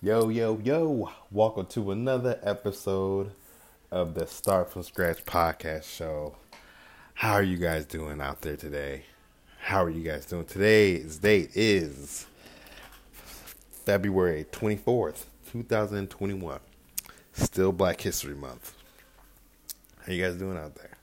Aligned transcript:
Yo, 0.00 0.28
yo, 0.28 0.60
yo. 0.62 1.10
Welcome 1.32 1.66
to 1.70 1.90
another 1.90 2.38
episode 2.44 3.32
of 3.90 4.14
the 4.14 4.28
Start 4.28 4.70
From 4.70 4.84
Scratch 4.84 5.24
podcast 5.24 5.92
show. 5.92 6.36
How 7.14 7.32
are 7.32 7.42
you 7.42 7.56
guys 7.56 7.84
doing 7.84 8.20
out 8.20 8.42
there 8.42 8.56
today? 8.56 9.06
How 9.58 9.82
are 9.82 9.90
you 9.90 10.04
guys 10.04 10.24
doing? 10.26 10.44
Today's 10.44 11.18
date 11.18 11.50
is 11.56 12.26
February 13.84 14.46
24th, 14.52 15.24
2021. 15.50 16.60
Still 17.32 17.72
Black 17.72 18.00
History 18.00 18.36
Month. 18.36 18.74
How 20.06 20.12
you 20.12 20.22
guys 20.22 20.36
doing 20.36 20.58
out 20.58 20.76
there? 20.76 20.96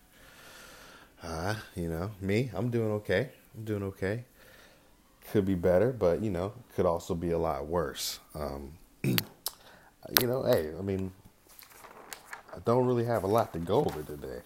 Uh, 1.21 1.55
you 1.75 1.89
know, 1.89 2.11
me, 2.21 2.49
I'm 2.55 2.69
doing 2.69 2.93
okay. 2.93 3.31
I'm 3.57 3.65
doing 3.65 3.83
okay. 3.83 4.23
Could 5.33 5.43
be 5.43 5.55
better, 5.55 5.91
but 5.91 6.21
you 6.23 6.31
know, 6.31 6.53
could 6.77 6.85
also 6.85 7.13
be 7.13 7.31
a 7.31 7.37
lot 7.37 7.67
worse. 7.67 8.19
Um, 8.33 8.71
you 10.21 10.27
know, 10.27 10.43
hey, 10.43 10.71
I 10.77 10.81
mean, 10.81 11.11
I 12.53 12.59
don't 12.65 12.85
really 12.85 13.05
have 13.05 13.23
a 13.23 13.27
lot 13.27 13.53
to 13.53 13.59
go 13.59 13.79
over 13.79 14.01
today. 14.01 14.41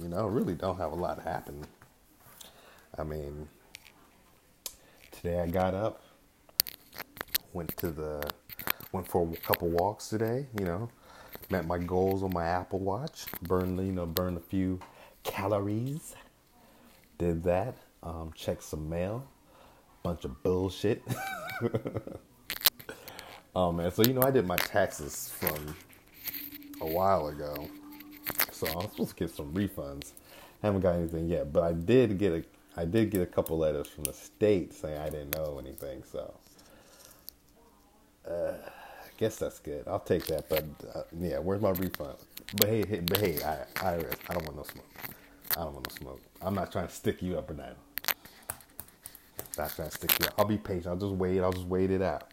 You 0.00 0.08
know, 0.08 0.26
really 0.26 0.54
don't 0.54 0.78
have 0.78 0.92
a 0.92 0.96
lot 0.96 1.22
happen. 1.22 1.64
I 2.98 3.04
mean, 3.04 3.48
today 5.10 5.40
I 5.40 5.46
got 5.46 5.74
up, 5.74 6.02
went 7.52 7.76
to 7.78 7.90
the, 7.90 8.30
went 8.92 9.08
for 9.08 9.28
a 9.32 9.36
couple 9.36 9.68
walks 9.68 10.08
today. 10.08 10.46
You 10.58 10.66
know, 10.66 10.90
met 11.50 11.66
my 11.66 11.78
goals 11.78 12.22
on 12.22 12.32
my 12.32 12.46
Apple 12.46 12.80
Watch. 12.80 13.26
Burned, 13.42 13.78
you 13.78 13.92
know, 13.92 14.06
burned 14.06 14.36
a 14.36 14.40
few 14.40 14.80
calories. 15.22 16.14
Did 17.18 17.44
that. 17.44 17.76
Um, 18.02 18.32
checked 18.34 18.62
some 18.62 18.88
mail. 18.88 19.26
Bunch 20.02 20.24
of 20.24 20.42
bullshit. 20.42 21.02
oh 23.54 23.72
man, 23.72 23.90
so 23.92 24.02
you 24.02 24.14
know 24.14 24.22
I 24.22 24.30
did 24.30 24.46
my 24.46 24.56
taxes 24.56 25.30
from 25.30 25.76
a 26.80 26.86
while 26.86 27.28
ago, 27.28 27.68
so 28.52 28.66
I'm 28.68 28.90
supposed 28.90 29.10
to 29.10 29.16
get 29.16 29.34
some 29.34 29.52
refunds. 29.52 30.12
Haven't 30.62 30.82
got 30.82 30.96
anything 30.96 31.28
yet, 31.28 31.52
but 31.52 31.62
I 31.62 31.72
did 31.72 32.18
get 32.18 32.32
a 32.32 32.44
I 32.80 32.84
did 32.84 33.10
get 33.10 33.22
a 33.22 33.26
couple 33.26 33.58
letters 33.58 33.88
from 33.88 34.04
the 34.04 34.12
state 34.12 34.74
saying 34.74 34.98
I 34.98 35.10
didn't 35.10 35.34
know 35.36 35.58
anything. 35.58 36.02
So 36.10 36.34
uh, 38.28 38.52
I 38.52 39.08
guess 39.18 39.36
that's 39.36 39.58
good. 39.58 39.84
I'll 39.88 40.00
take 40.00 40.26
that. 40.26 40.48
But 40.48 40.64
uh, 40.94 41.02
yeah, 41.18 41.38
where's 41.38 41.60
my 41.62 41.70
refund? 41.70 42.16
But 42.56 42.68
hey, 42.68 42.84
hey 42.86 43.00
but 43.00 43.18
hey, 43.18 43.42
I, 43.42 43.86
I 43.86 43.94
I 44.28 44.34
don't 44.34 44.44
want 44.44 44.56
no 44.56 44.64
smoke. 44.64 44.86
I 45.52 45.64
don't 45.64 45.74
want 45.74 45.88
no 45.88 45.96
smoke. 45.96 46.20
I'm 46.42 46.54
not 46.54 46.72
trying 46.72 46.88
to 46.88 46.94
stick 46.94 47.22
you 47.22 47.38
up 47.38 47.50
or 47.50 47.54
nothing. 47.54 47.76
Not 49.58 49.74
trying 49.74 49.90
to 49.90 49.96
stick 49.96 50.18
you 50.20 50.26
up. 50.26 50.34
I'll 50.38 50.44
be 50.46 50.58
patient. 50.58 50.88
I'll 50.88 50.96
just 50.96 51.14
wait. 51.14 51.40
I'll 51.40 51.52
just 51.52 51.66
wait 51.66 51.90
it 51.90 52.02
out. 52.02 52.30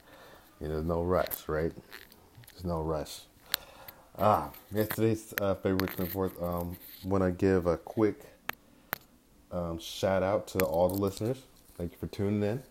There's 0.59 0.85
no 0.85 1.03
rush, 1.03 1.47
right? 1.47 1.73
There's 2.53 2.65
no 2.65 2.81
rush. 2.81 3.21
Ah, 4.17 4.51
yesterday's 4.73 5.33
uh, 5.41 5.55
February 5.55 5.87
24th. 5.95 6.41
Um, 6.43 6.77
want 7.03 7.23
to 7.23 7.31
give 7.31 7.67
a 7.67 7.77
quick 7.77 8.19
um, 9.51 9.79
shout 9.79 10.23
out 10.23 10.47
to 10.49 10.59
all 10.59 10.89
the 10.89 10.95
listeners. 10.99 11.37
Thank 11.77 11.91
you 11.93 11.97
for 11.99 12.07
tuning 12.07 12.43
in. 12.43 12.63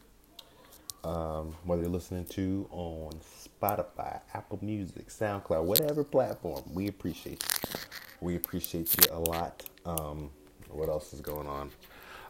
Um, 1.05 1.55
whether 1.65 1.83
you're 1.83 1.91
listening 1.91 2.25
to 2.27 2.69
on 2.73 3.12
Spotify, 3.23 4.21
Apple 4.34 4.59
Music, 4.61 5.09
SoundCloud, 5.09 5.65
whatever 5.65 6.03
platform, 6.03 6.62
we 6.75 6.89
appreciate 6.89 7.45
you. 7.45 7.81
We 8.21 8.37
appreciate 8.37 8.95
you 8.97 9.12
a 9.17 9.21
lot. 9.21 9.62
Um, 9.84 10.31
what 10.69 10.89
else 10.89 11.12
is 11.12 11.21
going 11.21 11.47
on? 11.47 11.71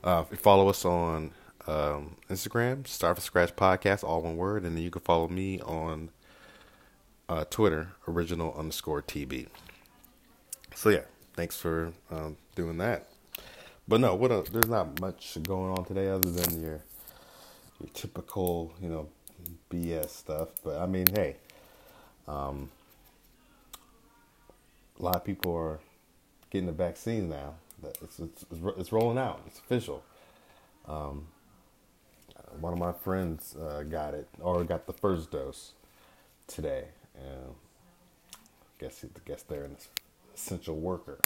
Uh, 0.05 0.25
follow 0.25 0.69
us 0.69 0.85
on 0.85 1.31
um, 1.67 2.17
Instagram, 2.31 2.87
Start 2.87 3.17
from 3.17 3.23
Scratch 3.23 3.57
Podcast, 3.57 4.05
all 4.05 4.23
one 4.23 4.37
word, 4.37 4.65
and 4.65 4.77
then 4.77 4.83
you 4.83 4.91
can 4.91 5.03
follow 5.03 5.29
me 5.29 5.61
on 5.61 6.11
uh, 7.29 7.45
Twitter, 7.51 7.89
original 8.07 8.55
underscore 8.57 9.03
TB. 9.03 9.49
So 10.75 10.91
yeah, 10.91 11.03
thanks 11.35 11.57
for 11.57 11.93
um, 12.11 12.37
doing 12.55 12.79
that. 12.79 13.09
But 13.89 14.01
no, 14.01 14.15
what 14.15 14.53
there's 14.53 14.69
not 14.69 15.01
much 15.01 15.39
going 15.43 15.73
on 15.77 15.85
today 15.85 16.09
other 16.09 16.31
than 16.31 16.61
your 16.61 16.81
your 17.81 17.91
typical, 17.93 18.73
you 18.81 18.89
know, 18.89 19.09
BS 19.71 20.11
stuff. 20.11 20.49
But 20.65 20.81
I 20.81 20.87
mean, 20.87 21.07
hey, 21.13 21.37
um, 22.27 22.71
a 24.99 25.03
lot 25.03 25.17
of 25.17 25.25
people 25.25 25.55
are 25.55 25.79
getting 26.51 26.67
the 26.67 26.73
vaccine 26.73 27.29
now. 27.29 27.55
It's 28.03 28.19
it's, 28.19 28.45
it's 28.79 28.93
rolling 28.93 29.19
out. 29.19 29.41
It's 29.47 29.59
official. 29.59 30.03
Um, 30.89 31.29
one 32.61 32.73
of 32.73 32.79
my 32.79 32.93
friends 32.93 33.57
uh, 33.57 33.83
got 33.83 34.15
it 34.15 34.29
or 34.41 34.65
got 34.65 34.87
the 34.87 34.93
first 34.93 35.31
dose 35.31 35.73
today. 36.47 36.85
I 38.69 38.81
guess 38.81 39.05
guess 39.25 39.43
they're 39.43 39.65
an 39.65 39.77
essential 40.35 40.77
worker 40.77 41.21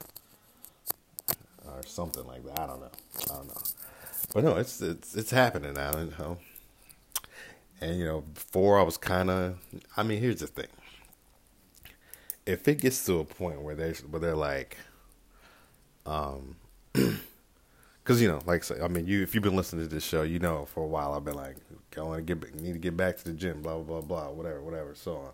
or 1.66 1.82
something 1.86 2.26
like 2.26 2.44
that. 2.46 2.58
I 2.58 2.66
don't 2.66 2.80
know. 2.80 2.90
I 3.30 3.36
don't 3.36 3.48
know. 3.48 3.62
But 4.34 4.44
no, 4.44 4.56
it's 4.56 4.80
it's 4.80 5.14
it's 5.16 5.30
happening 5.30 5.74
now. 5.74 5.98
You 5.98 6.12
know. 6.18 6.38
And 7.80 7.98
you 7.98 8.04
know, 8.04 8.20
before 8.20 8.78
I 8.78 8.82
was 8.82 8.96
kind 8.96 9.30
of. 9.30 9.58
I 9.96 10.02
mean, 10.02 10.20
here's 10.20 10.40
the 10.40 10.46
thing. 10.46 10.68
If 12.46 12.68
it 12.68 12.80
gets 12.80 13.04
to 13.06 13.18
a 13.20 13.24
point 13.24 13.62
where 13.62 13.74
they 13.74 13.92
where 13.92 14.20
they're 14.20 14.36
like, 14.36 14.76
um, 16.06 16.56
because 18.10 18.20
you 18.20 18.26
know, 18.26 18.40
like 18.44 18.68
I 18.72 18.86
I 18.86 18.88
mean, 18.88 19.06
you 19.06 19.22
if 19.22 19.36
you've 19.36 19.44
been 19.44 19.54
listening 19.54 19.86
to 19.86 19.94
this 19.94 20.02
show, 20.02 20.22
you 20.22 20.40
know, 20.40 20.64
for 20.64 20.82
a 20.82 20.86
while 20.86 21.12
I've 21.12 21.24
been 21.24 21.36
like, 21.36 21.54
I 21.96 22.00
want 22.00 22.26
to 22.26 22.34
get 22.34 22.60
need 22.60 22.72
to 22.72 22.78
get 22.80 22.96
back 22.96 23.16
to 23.18 23.24
the 23.24 23.32
gym, 23.32 23.62
blah 23.62 23.78
blah 23.78 24.00
blah, 24.00 24.00
blah 24.00 24.30
whatever, 24.30 24.60
whatever, 24.60 24.96
so 24.96 25.30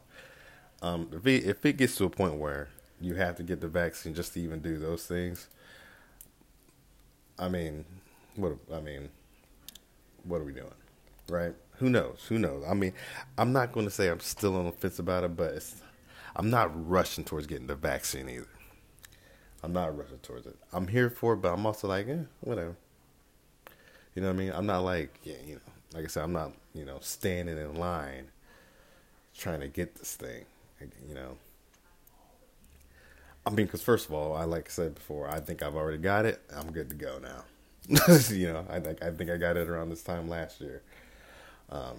on. 0.83 0.87
Um, 0.87 1.09
if 1.11 1.27
it, 1.27 1.45
if 1.47 1.65
it 1.65 1.79
gets 1.79 1.97
to 1.97 2.05
a 2.05 2.11
point 2.11 2.35
where 2.35 2.69
you 3.01 3.15
have 3.15 3.37
to 3.37 3.43
get 3.43 3.63
the 3.63 3.67
vaccine 3.67 4.13
just 4.13 4.35
to 4.35 4.43
even 4.43 4.61
do 4.61 4.77
those 4.77 5.07
things, 5.07 5.49
I 7.39 7.49
mean, 7.49 7.87
what 8.35 8.53
I 8.71 8.81
mean, 8.81 9.09
what 10.25 10.43
are 10.43 10.45
we 10.45 10.53
doing, 10.53 10.75
right? 11.31 11.55
Who 11.79 11.89
knows? 11.89 12.27
Who 12.29 12.39
knows? 12.39 12.63
I 12.69 12.75
mean, 12.75 12.93
I'm 13.39 13.55
not 13.55 13.73
going 13.73 13.87
to 13.87 13.91
say 13.91 14.09
I'm 14.09 14.21
still 14.21 14.55
on 14.55 14.67
the 14.67 14.73
fence 14.73 14.99
about 14.99 15.25
it, 15.25 15.35
but 15.35 15.65
I'm 16.37 16.51
not 16.51 16.73
rushing 16.87 17.25
towards 17.25 17.47
getting 17.47 17.69
the 17.69 17.75
vaccine 17.75 18.29
either. 18.29 18.49
I'm 19.63 19.73
not 19.73 19.97
rushing 19.97 20.19
towards 20.19 20.47
it. 20.47 20.57
I'm 20.73 20.87
here 20.89 21.11
for 21.11 21.35
it, 21.35 21.37
but 21.39 21.53
I'm 21.53 21.67
also 21.67 21.89
like, 21.89 22.09
eh, 22.09 22.25
whatever. 22.41 22.77
You 24.15 24.23
know 24.23 24.29
what 24.29 24.35
I 24.35 24.39
mean? 24.39 24.53
I'm 24.55 24.67
not 24.67 24.81
like, 24.81 25.19
yeah, 25.25 25.35
you 25.47 25.55
know, 25.55 25.61
like 25.95 26.05
I 26.05 26.09
said, 26.09 26.25
I'm 26.25 26.33
not, 26.33 26.53
you 26.75 26.85
know, 26.85 26.99
standing 27.01 27.59
in 27.59 27.75
line 27.75 28.29
trying 29.37 29.61
to 29.61 29.69
get 29.69 29.95
this 29.97 30.15
thing, 30.15 30.45
you 31.07 31.15
know. 31.15 31.37
I 33.45 33.51
mean, 33.51 33.67
because 33.67 33.83
first 33.83 34.09
of 34.09 34.15
all, 34.15 34.35
I 34.35 34.45
like 34.45 34.67
I 34.69 34.71
said 34.71 34.95
before, 34.95 35.29
I 35.29 35.41
think 35.41 35.63
I've 35.63 35.77
already 35.77 35.99
got 35.99 36.25
it. 36.25 36.41
I'm 36.55 36.73
good 36.73 36.89
to 36.91 36.97
go 36.97 37.19
now. 37.19 37.45
you 38.31 38.53
know, 38.53 38.67
I 38.69 38.81
think 38.81 39.03
I 39.03 39.11
think 39.11 39.31
I 39.31 39.37
got 39.37 39.57
it 39.57 39.69
around 39.69 39.91
this 39.91 40.03
time 40.03 40.29
last 40.29 40.61
year. 40.61 40.83
Um, 41.71 41.97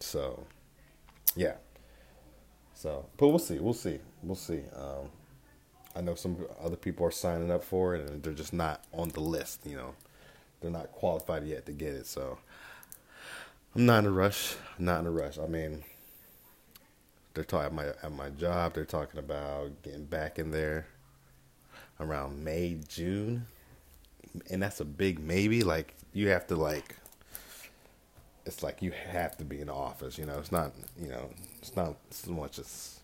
so, 0.00 0.44
yeah. 1.36 1.54
So, 2.74 3.06
but 3.16 3.28
we'll 3.28 3.38
see. 3.38 3.58
We'll 3.58 3.72
see. 3.72 3.98
We'll 4.22 4.36
see. 4.36 4.60
Um, 4.76 5.08
I 5.96 6.00
know 6.00 6.14
some 6.14 6.44
other 6.62 6.76
people 6.76 7.06
are 7.06 7.10
signing 7.10 7.50
up 7.50 7.62
for 7.62 7.94
it 7.94 8.08
and 8.08 8.22
they're 8.22 8.32
just 8.32 8.52
not 8.52 8.82
on 8.92 9.10
the 9.10 9.20
list, 9.20 9.60
you 9.64 9.76
know. 9.76 9.94
They're 10.60 10.70
not 10.70 10.92
qualified 10.92 11.44
yet 11.44 11.66
to 11.66 11.72
get 11.72 11.92
it. 11.92 12.06
So 12.06 12.38
I'm 13.74 13.86
not 13.86 14.00
in 14.00 14.06
a 14.06 14.10
rush. 14.10 14.56
I'm 14.78 14.86
not 14.86 15.00
in 15.00 15.06
a 15.06 15.10
rush. 15.10 15.38
I 15.38 15.46
mean, 15.46 15.84
they're 17.34 17.44
talking 17.44 17.66
at 17.66 17.72
my 17.74 17.86
at 18.02 18.12
my 18.12 18.30
job, 18.30 18.74
they're 18.74 18.84
talking 18.84 19.18
about 19.18 19.82
getting 19.82 20.04
back 20.04 20.38
in 20.38 20.50
there 20.50 20.86
around 22.00 22.42
May, 22.42 22.78
June. 22.88 23.46
And 24.50 24.62
that's 24.62 24.80
a 24.80 24.84
big 24.84 25.18
maybe. 25.18 25.62
Like 25.62 25.94
you 26.12 26.28
have 26.28 26.46
to 26.48 26.56
like 26.56 26.96
it's 28.46 28.62
like 28.62 28.82
you 28.82 28.92
have 28.92 29.36
to 29.38 29.44
be 29.44 29.60
in 29.60 29.66
the 29.66 29.74
office, 29.74 30.18
you 30.18 30.26
know. 30.26 30.38
It's 30.38 30.52
not, 30.52 30.72
you 31.00 31.08
know, 31.08 31.30
it's 31.58 31.76
not 31.76 31.96
so 32.10 32.30
much 32.30 32.58
as 32.58 33.00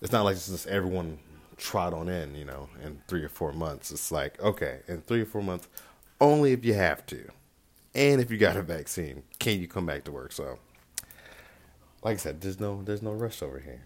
it's 0.00 0.12
not 0.12 0.24
like 0.24 0.36
it's 0.36 0.48
just 0.48 0.66
everyone 0.66 1.18
trot 1.58 1.92
on 1.92 2.08
in, 2.08 2.34
you 2.34 2.44
know, 2.44 2.68
in 2.82 3.00
three 3.08 3.22
or 3.22 3.28
four 3.28 3.52
months. 3.52 3.90
It's 3.90 4.10
like, 4.10 4.40
okay, 4.40 4.80
in 4.88 5.02
three 5.02 5.20
or 5.20 5.26
four 5.26 5.42
months, 5.42 5.68
only 6.20 6.52
if 6.52 6.64
you 6.64 6.74
have 6.74 7.04
to. 7.06 7.28
And 7.94 8.20
if 8.20 8.30
you 8.30 8.38
got 8.38 8.56
a 8.56 8.62
vaccine, 8.62 9.24
can 9.38 9.60
you 9.60 9.68
come 9.68 9.86
back 9.86 10.04
to 10.04 10.12
work? 10.12 10.32
So 10.32 10.58
like 12.02 12.14
I 12.14 12.16
said, 12.18 12.40
there's 12.40 12.60
no 12.60 12.82
there's 12.82 13.02
no 13.02 13.12
rush 13.12 13.42
over 13.42 13.58
here. 13.58 13.82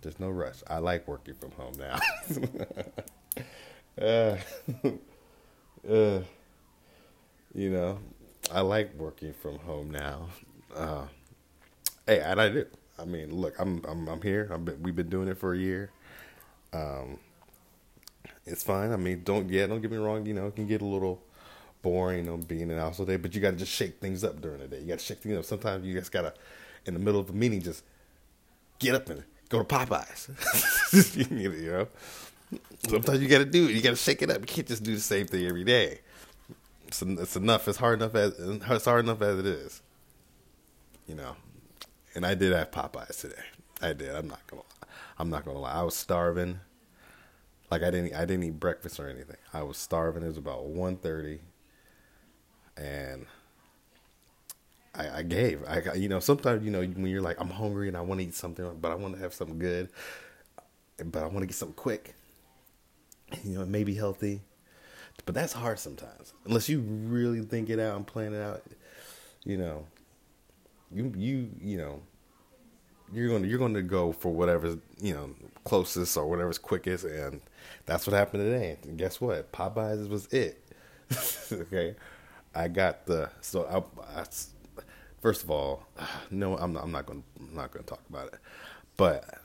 There's 0.00 0.18
no 0.18 0.30
rush. 0.30 0.62
I 0.68 0.78
like 0.78 1.06
working 1.06 1.34
from 1.34 1.52
home 1.52 1.74
now. 1.78 1.98
uh, 4.00 4.36
uh, 5.88 6.20
you 7.54 7.70
know, 7.70 7.98
I 8.52 8.60
like 8.60 8.94
working 8.96 9.32
from 9.32 9.58
home 9.60 9.90
now. 9.90 10.28
Uh, 10.74 11.06
hey, 12.06 12.20
and 12.20 12.40
I 12.40 12.48
do. 12.48 12.66
I 12.98 13.04
mean, 13.04 13.34
look, 13.34 13.54
I'm 13.58 13.84
I'm 13.88 14.08
I'm 14.08 14.22
here. 14.22 14.48
I've 14.52 14.64
been, 14.64 14.82
we've 14.82 14.96
been 14.96 15.10
doing 15.10 15.28
it 15.28 15.38
for 15.38 15.54
a 15.54 15.58
year. 15.58 15.90
Um, 16.72 17.18
it's 18.46 18.62
fine. 18.62 18.92
I 18.92 18.96
mean, 18.96 19.22
don't 19.24 19.48
yeah, 19.48 19.66
don't 19.66 19.80
get 19.80 19.90
me 19.90 19.98
wrong. 19.98 20.26
You 20.26 20.34
know, 20.34 20.46
it 20.46 20.56
can 20.56 20.66
get 20.66 20.82
a 20.82 20.86
little 20.86 21.22
boring, 21.82 22.28
on 22.28 22.42
being 22.42 22.70
an 22.70 22.78
all 22.78 22.92
day, 23.04 23.16
but 23.16 23.34
you 23.34 23.40
got 23.40 23.50
to 23.50 23.56
just 23.56 23.72
shake 23.72 24.00
things 24.00 24.24
up 24.24 24.40
during 24.40 24.60
the 24.60 24.68
day. 24.68 24.80
You 24.80 24.86
got 24.86 25.00
to 25.00 25.04
shake 25.04 25.18
things 25.18 25.36
up. 25.36 25.44
Sometimes 25.44 25.84
you 25.84 25.94
just 25.94 26.12
gotta, 26.12 26.32
in 26.86 26.94
the 26.94 27.00
middle 27.00 27.20
of 27.20 27.28
a 27.28 27.32
meeting, 27.32 27.60
just 27.60 27.84
get 28.78 28.94
up 28.94 29.08
and 29.10 29.24
go 29.48 29.62
to 29.62 29.64
Popeyes. 29.64 30.28
you 31.50 31.70
know, 31.70 31.88
sometimes 32.88 33.20
you 33.20 33.28
got 33.28 33.38
to 33.38 33.44
do 33.44 33.68
it. 33.68 33.72
You 33.72 33.82
got 33.82 33.90
to 33.90 33.96
shake 33.96 34.22
it 34.22 34.30
up. 34.30 34.40
You 34.40 34.46
can't 34.46 34.66
just 34.66 34.82
do 34.82 34.94
the 34.94 35.00
same 35.00 35.26
thing 35.26 35.46
every 35.46 35.64
day. 35.64 36.00
It's, 36.86 37.02
it's 37.02 37.36
enough. 37.36 37.68
It's 37.68 37.78
hard 37.78 38.00
enough 38.00 38.14
as 38.14 38.38
it's 38.38 38.84
hard 38.84 39.04
enough 39.04 39.22
as 39.22 39.38
it 39.38 39.46
is. 39.46 39.82
You 41.06 41.16
know, 41.16 41.36
and 42.14 42.24
I 42.24 42.34
did 42.34 42.52
have 42.52 42.70
Popeyes 42.70 43.20
today. 43.20 43.42
I 43.82 43.92
did. 43.92 44.14
I'm 44.14 44.28
not 44.28 44.46
gonna. 44.46 44.62
I'm 45.18 45.30
not 45.30 45.44
gonna 45.44 45.58
lie. 45.58 45.72
I 45.72 45.82
was 45.82 45.96
starving. 45.96 46.60
Like 47.70 47.82
I 47.82 47.90
didn't. 47.90 48.14
I 48.14 48.24
didn't 48.24 48.44
eat 48.44 48.60
breakfast 48.60 49.00
or 49.00 49.08
anything. 49.08 49.36
I 49.52 49.62
was 49.62 49.76
starving. 49.76 50.22
It 50.22 50.26
was 50.28 50.36
about 50.36 50.64
1.30 50.66 51.40
and 52.76 53.26
I, 54.94 55.18
I 55.18 55.22
gave. 55.22 55.64
I, 55.66 55.94
you 55.94 56.08
know, 56.08 56.20
sometimes 56.20 56.64
you 56.64 56.70
know 56.70 56.82
when 56.82 57.06
you're 57.06 57.22
like, 57.22 57.40
I'm 57.40 57.50
hungry 57.50 57.88
and 57.88 57.96
I 57.96 58.02
want 58.02 58.20
to 58.20 58.26
eat 58.26 58.34
something, 58.34 58.76
but 58.80 58.92
I 58.92 58.94
want 58.94 59.14
to 59.14 59.20
have 59.20 59.32
something 59.32 59.58
good, 59.58 59.88
but 61.04 61.22
I 61.22 61.26
want 61.26 61.40
to 61.40 61.46
get 61.46 61.54
something 61.56 61.74
quick. 61.76 62.14
You 63.44 63.58
know, 63.58 63.64
maybe 63.66 63.94
healthy, 63.94 64.42
but 65.26 65.34
that's 65.34 65.52
hard 65.52 65.78
sometimes 65.78 66.34
unless 66.46 66.68
you 66.68 66.80
really 66.80 67.40
think 67.42 67.70
it 67.70 67.78
out 67.78 67.96
and 67.96 68.06
plan 68.06 68.34
it 68.34 68.42
out. 68.42 68.62
You 69.44 69.56
know, 69.58 69.86
you 70.92 71.12
you 71.16 71.50
you 71.60 71.78
know, 71.78 72.02
you're 73.12 73.28
going 73.28 73.42
to 73.42 73.48
you're 73.48 73.58
going 73.58 73.74
to 73.74 73.82
go 73.82 74.12
for 74.12 74.32
whatever's 74.32 74.76
you 75.00 75.14
know 75.14 75.30
closest 75.64 76.16
or 76.16 76.26
whatever's 76.26 76.58
quickest, 76.58 77.04
and 77.04 77.40
that's 77.86 78.06
what 78.06 78.14
happened 78.14 78.42
today. 78.42 78.76
And 78.82 78.98
guess 78.98 79.20
what? 79.20 79.52
Popeyes 79.52 80.08
was 80.08 80.26
it. 80.26 80.62
okay, 81.52 81.94
I 82.54 82.68
got 82.68 83.06
the 83.06 83.30
so 83.40 83.64
I, 83.64 84.20
I 84.20 84.24
first 85.20 85.42
of 85.42 85.50
all, 85.50 85.86
no, 86.30 86.56
I'm 86.56 86.72
not, 86.72 86.84
I'm 86.84 86.92
not 86.92 87.06
going 87.06 87.22
I'm 87.38 87.54
not 87.54 87.72
going 87.72 87.84
to 87.84 87.88
talk 87.88 88.02
about 88.08 88.28
it. 88.28 88.38
But 88.96 89.38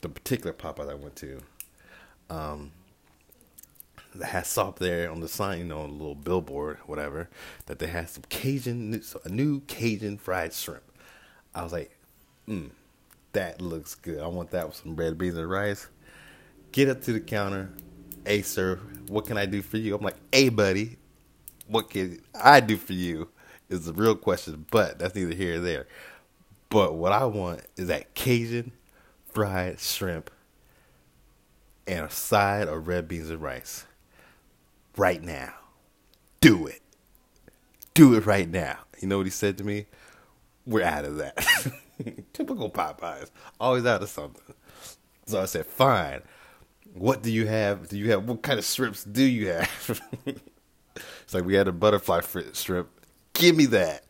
the 0.00 0.08
particular 0.08 0.52
Popeyes 0.52 0.90
I 0.90 0.94
went 0.94 1.16
to, 1.16 1.40
um, 2.30 2.72
that 4.14 4.26
had 4.26 4.46
saw 4.46 4.68
up 4.68 4.78
there 4.78 5.10
on 5.10 5.20
the 5.20 5.28
sign, 5.28 5.58
you 5.58 5.64
know, 5.64 5.80
on 5.80 5.90
a 5.90 5.92
little 5.92 6.14
billboard, 6.14 6.78
whatever, 6.86 7.28
that 7.66 7.78
they 7.78 7.86
had 7.86 8.08
some 8.08 8.24
Cajun, 8.28 9.00
a 9.24 9.28
new 9.28 9.60
Cajun 9.60 10.18
fried 10.18 10.52
shrimp. 10.52 10.82
I 11.54 11.62
was 11.62 11.72
like, 11.72 11.96
mm, 12.48 12.70
that 13.36 13.60
looks 13.60 13.94
good. 13.94 14.20
I 14.20 14.26
want 14.26 14.50
that 14.50 14.66
with 14.66 14.76
some 14.76 14.96
red 14.96 15.16
beans 15.16 15.36
and 15.36 15.48
rice. 15.48 15.88
Get 16.72 16.88
up 16.88 17.02
to 17.02 17.12
the 17.12 17.20
counter. 17.20 17.70
Hey, 18.24 18.42
sir, 18.42 18.80
what 19.08 19.26
can 19.26 19.38
I 19.38 19.46
do 19.46 19.62
for 19.62 19.76
you? 19.76 19.94
I'm 19.94 20.02
like, 20.02 20.16
hey, 20.32 20.48
buddy, 20.48 20.96
what 21.68 21.90
can 21.90 22.20
I 22.34 22.60
do 22.60 22.76
for 22.76 22.92
you? 22.92 23.28
is 23.68 23.84
the 23.84 23.92
real 23.92 24.14
question, 24.14 24.64
but 24.70 24.98
that's 24.98 25.14
neither 25.14 25.34
here 25.34 25.56
or 25.56 25.60
there. 25.60 25.86
But 26.68 26.94
what 26.94 27.12
I 27.12 27.24
want 27.24 27.62
is 27.76 27.88
that 27.88 28.14
Cajun 28.14 28.72
fried 29.32 29.80
shrimp 29.80 30.30
and 31.86 32.04
a 32.06 32.10
side 32.10 32.68
of 32.68 32.86
red 32.86 33.08
beans 33.08 33.30
and 33.30 33.42
rice. 33.42 33.86
Right 34.96 35.22
now. 35.22 35.54
Do 36.40 36.66
it. 36.66 36.80
Do 37.94 38.14
it 38.14 38.26
right 38.26 38.48
now. 38.48 38.78
You 39.00 39.08
know 39.08 39.18
what 39.18 39.26
he 39.26 39.30
said 39.30 39.58
to 39.58 39.64
me? 39.64 39.86
We're 40.64 40.84
out 40.84 41.04
of 41.04 41.16
that. 41.16 41.72
Typical 42.32 42.70
Popeyes. 42.70 43.30
Always 43.60 43.86
out 43.86 44.02
of 44.02 44.08
something. 44.08 44.54
So 45.26 45.40
I 45.40 45.46
said, 45.46 45.66
fine. 45.66 46.22
What 46.94 47.22
do 47.22 47.30
you 47.30 47.46
have? 47.46 47.88
Do 47.88 47.98
you 47.98 48.10
have 48.10 48.28
what 48.28 48.42
kind 48.42 48.58
of 48.58 48.64
shrimps 48.64 49.04
do 49.04 49.22
you 49.22 49.48
have? 49.48 50.00
it's 50.26 51.34
like 51.34 51.44
we 51.44 51.54
had 51.54 51.68
a 51.68 51.72
butterfly 51.72 52.20
shrimp 52.54 52.88
Give 53.34 53.54
me 53.54 53.66
that. 53.66 54.04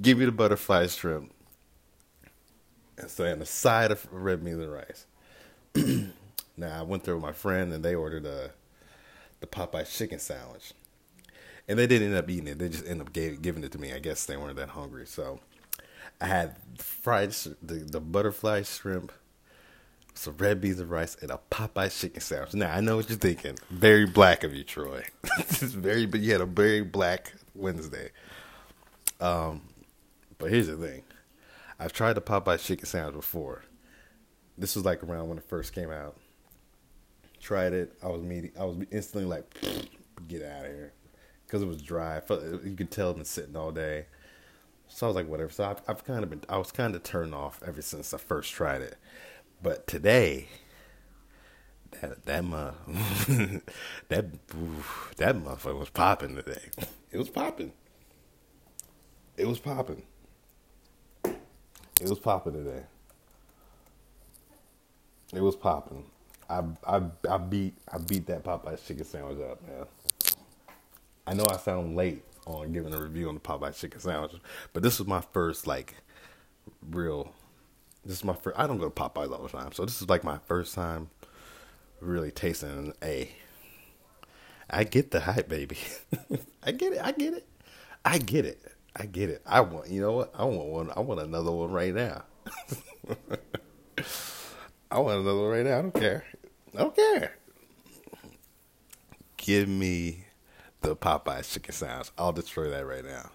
Give 0.00 0.16
me 0.18 0.24
the 0.24 0.32
butterfly 0.32 0.86
shrimp. 0.86 1.32
And 2.96 3.10
so, 3.10 3.24
and 3.24 3.42
a 3.42 3.46
side 3.46 3.90
of 3.90 4.06
red 4.10 4.42
beans 4.42 4.60
and 4.60 4.72
rice. 4.72 5.06
now, 6.56 6.80
I 6.80 6.82
went 6.82 7.04
there 7.04 7.14
with 7.14 7.22
my 7.22 7.32
friend 7.32 7.72
and 7.72 7.84
they 7.84 7.94
ordered 7.94 8.24
a, 8.24 8.50
the 9.40 9.46
Popeye 9.46 9.94
chicken 9.94 10.18
sandwich. 10.18 10.72
And 11.68 11.78
they 11.78 11.86
didn't 11.86 12.08
end 12.08 12.16
up 12.16 12.30
eating 12.30 12.48
it. 12.48 12.58
They 12.58 12.70
just 12.70 12.86
ended 12.86 13.08
up 13.08 13.12
gave, 13.12 13.42
giving 13.42 13.62
it 13.62 13.72
to 13.72 13.78
me. 13.78 13.92
I 13.92 13.98
guess 13.98 14.24
they 14.24 14.38
weren't 14.38 14.56
that 14.56 14.70
hungry. 14.70 15.06
So 15.06 15.40
I 16.20 16.26
had 16.26 16.56
fried 16.78 17.30
the, 17.62 17.74
the 17.74 18.00
butterfly 18.00 18.62
shrimp, 18.62 19.12
some 20.14 20.36
red 20.36 20.60
beans 20.60 20.80
and 20.80 20.90
rice, 20.90 21.16
and 21.20 21.30
a 21.30 21.38
Popeye 21.50 21.96
chicken 21.96 22.20
sandwich. 22.20 22.54
Now 22.54 22.74
I 22.74 22.80
know 22.80 22.96
what 22.96 23.08
you're 23.08 23.18
thinking. 23.18 23.56
Very 23.70 24.06
black 24.06 24.42
of 24.42 24.54
you, 24.54 24.64
Troy. 24.64 25.04
it's 25.38 25.62
very, 25.62 26.06
but 26.06 26.20
you 26.20 26.32
had 26.32 26.40
a 26.40 26.46
very 26.46 26.82
black 26.82 27.32
Wednesday. 27.54 28.10
Um, 29.20 29.62
but 30.38 30.50
here's 30.50 30.66
the 30.66 30.76
thing: 30.76 31.02
I've 31.78 31.92
tried 31.92 32.14
the 32.14 32.20
Popeye 32.20 32.62
chicken 32.64 32.86
sandwich 32.86 33.14
before. 33.14 33.62
This 34.56 34.74
was 34.74 34.84
like 34.84 35.04
around 35.04 35.28
when 35.28 35.38
it 35.38 35.44
first 35.44 35.72
came 35.72 35.90
out. 35.90 36.16
Tried 37.40 37.72
it. 37.72 37.92
I 38.02 38.08
was 38.08 38.22
meeting. 38.22 38.50
I 38.58 38.64
was 38.64 38.76
instantly 38.90 39.24
like, 39.24 39.54
"Get 40.26 40.42
out 40.42 40.66
of 40.66 40.72
here," 40.72 40.92
because 41.46 41.62
it 41.62 41.66
was 41.66 41.80
dry. 41.80 42.20
You 42.28 42.74
could 42.76 42.90
tell 42.90 43.12
it 43.12 43.14
been 43.14 43.24
sitting 43.24 43.54
all 43.54 43.70
day. 43.70 44.06
So 44.88 45.06
I 45.06 45.08
was 45.08 45.16
like, 45.16 45.28
whatever. 45.28 45.50
So 45.50 45.64
I've, 45.64 45.82
I've 45.88 46.04
kind 46.04 46.24
of 46.24 46.30
been. 46.30 46.42
I 46.48 46.58
was 46.58 46.72
kind 46.72 46.94
of 46.94 47.02
turned 47.02 47.34
off 47.34 47.60
ever 47.66 47.82
since 47.82 48.12
I 48.14 48.18
first 48.18 48.52
tried 48.52 48.82
it. 48.82 48.96
But 49.62 49.86
today, 49.86 50.48
that 52.00 52.24
that 52.26 52.44
muff, 52.44 52.74
that 54.08 54.26
that 55.16 55.36
motherfucker 55.36 55.78
was 55.78 55.90
popping 55.90 56.36
today. 56.36 56.62
It 57.10 57.16
was 57.16 57.30
popping. 57.30 57.72
It 59.38 59.46
was 59.46 59.58
popping. 59.58 60.02
It 61.24 62.08
was 62.08 62.18
popping 62.18 62.52
today. 62.52 62.82
It 65.32 65.40
was 65.40 65.56
popping. 65.56 66.04
I 66.50 66.62
I 66.86 67.02
I 67.28 67.38
beat 67.38 67.74
I 67.92 67.98
beat 67.98 68.26
that 68.26 68.44
Popeye 68.44 68.84
chicken 68.86 69.04
sandwich 69.06 69.38
up, 69.50 69.62
man. 69.66 69.86
I 71.26 71.34
know 71.34 71.44
I 71.50 71.56
sound 71.56 71.96
late 71.96 72.24
on 72.48 72.72
giving 72.72 72.94
a 72.94 73.00
review 73.00 73.28
on 73.28 73.34
the 73.34 73.40
Popeye 73.40 73.78
chicken 73.78 74.00
sandwich, 74.00 74.32
but 74.72 74.82
this 74.82 74.98
was 74.98 75.06
my 75.06 75.20
first 75.32 75.66
like 75.66 75.94
real. 76.90 77.32
This 78.04 78.18
is 78.18 78.24
my 78.24 78.34
first. 78.34 78.58
I 78.58 78.66
don't 78.66 78.78
go 78.78 78.88
to 78.88 78.90
Popeyes 78.90 79.30
all 79.30 79.42
the 79.42 79.48
time, 79.48 79.72
so 79.72 79.84
this 79.84 80.00
is 80.00 80.08
like 80.08 80.24
my 80.24 80.38
first 80.46 80.74
time 80.74 81.10
really 82.00 82.30
tasting 82.30 82.94
a. 83.02 83.30
I 84.70 84.84
get 84.84 85.10
the 85.10 85.20
hype, 85.20 85.48
baby. 85.48 85.78
I 86.62 86.72
get 86.72 86.92
it. 86.92 87.00
I 87.02 87.12
get 87.12 87.34
it. 87.34 87.46
I 88.04 88.18
get 88.18 88.44
it. 88.44 88.60
I 88.96 89.06
get 89.06 89.30
it. 89.30 89.42
I 89.46 89.60
want. 89.60 89.88
You 89.88 90.00
know 90.00 90.12
what? 90.12 90.32
I 90.34 90.44
want 90.44 90.68
one. 90.68 90.90
I 90.94 91.00
want 91.00 91.20
another 91.20 91.50
one 91.52 91.70
right 91.70 91.94
now. 91.94 92.24
I 94.90 94.98
want 94.98 95.20
another 95.20 95.40
one 95.40 95.50
right 95.50 95.64
now. 95.64 95.78
I 95.78 95.82
don't 95.82 95.94
care. 95.94 96.24
I 96.74 96.78
don't 96.78 96.96
care. 96.96 97.36
Give 99.36 99.68
me 99.68 100.24
the 100.80 100.96
Popeyes 100.96 101.52
chicken 101.52 101.72
sandwich. 101.72 102.10
I'll 102.16 102.32
destroy 102.32 102.70
that 102.70 102.86
right 102.86 103.04
now. 103.04 103.30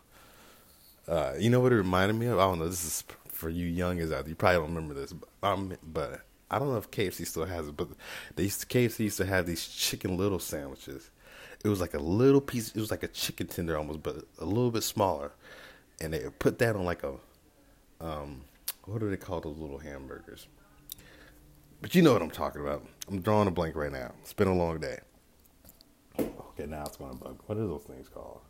Uh, 1.08 1.34
you 1.38 1.50
know 1.50 1.60
what 1.60 1.74
it 1.74 1.78
reminded 1.78 2.14
me 2.14 2.28
of? 2.28 2.40
I 2.40 2.44
don't 2.44 2.60
know. 2.60 2.68
This 2.68 2.86
is 2.86 3.04
for 3.28 3.50
you 3.50 3.66
youngers 3.66 4.12
out 4.12 4.24
there. 4.24 4.30
You 4.30 4.36
probably 4.36 4.60
don't 4.60 4.76
remember 4.76 4.94
this, 4.94 5.14
um, 5.42 5.74
but 5.84 6.22
I 6.50 6.60
don't 6.60 6.70
know 6.70 6.78
if 6.78 6.92
KFC 6.92 7.28
still 7.28 7.46
has 7.46 7.68
it, 7.68 7.76
but 7.76 7.90
they 8.36 8.44
used 8.44 8.62
to, 8.62 8.68
KFC 8.68 9.00
used 9.00 9.18
to 9.18 9.26
have 9.26 9.46
these 9.46 9.68
chicken 9.68 10.18
little 10.18 10.40
sandwiches. 10.40 11.10
It 11.64 11.68
was 11.68 11.82
like 11.82 11.94
a 11.94 12.00
little 12.00 12.42
piece. 12.42 12.70
It 12.70 12.80
was 12.80 12.92
like 12.92 13.04
a 13.04 13.08
chicken 13.08 13.48
tender 13.48 13.78
almost, 13.78 14.04
but 14.04 14.18
a 14.40 14.46
little 14.46 14.72
bit 14.72 14.84
smaller. 14.84 15.32
And 16.00 16.14
they 16.14 16.26
put 16.40 16.60
that 16.60 16.76
on 16.76 16.86
like 16.86 17.04
a, 17.04 17.14
um, 18.02 18.42
what 18.86 19.00
do 19.00 19.10
they 19.10 19.18
call 19.18 19.42
those 19.42 19.58
little 19.58 19.78
hamburgers? 19.78 20.48
But 21.82 21.96
you 21.96 22.02
know 22.02 22.14
what 22.14 22.22
I'm 22.22 22.32
talking 22.32 22.62
about. 22.62 22.86
I'm 23.10 23.22
drawing 23.22 23.48
a 23.48 23.52
blank 23.52 23.76
right 23.76 23.92
now. 23.92 24.14
It's 24.22 24.34
been 24.34 24.48
a 24.48 24.56
long 24.56 24.80
day. 24.80 25.00
Okay, 26.20 26.66
now 26.68 26.84
it's 26.84 26.98
going 26.98 27.12
to 27.12 27.18
bug. 27.18 27.40
What 27.48 27.58
are 27.58 27.68
those 27.68 27.84
things 27.84 28.08
called? 28.08 28.42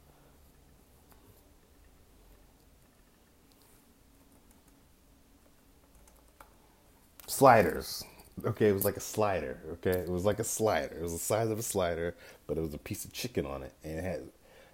sliders. 7.33 8.03
Okay, 8.45 8.69
it 8.69 8.73
was 8.73 8.85
like 8.85 8.97
a 8.97 9.01
slider. 9.01 9.59
Okay, 9.73 9.91
it 9.91 10.09
was 10.09 10.25
like 10.25 10.39
a 10.39 10.43
slider. 10.43 10.95
It 10.95 11.01
was 11.01 11.13
the 11.13 11.19
size 11.19 11.49
of 11.49 11.59
a 11.59 11.63
slider, 11.63 12.15
but 12.47 12.57
it 12.57 12.61
was 12.61 12.73
a 12.73 12.77
piece 12.77 13.05
of 13.05 13.13
chicken 13.13 13.45
on 13.45 13.63
it, 13.63 13.73
and 13.83 13.99
it 13.99 14.03
had 14.03 14.21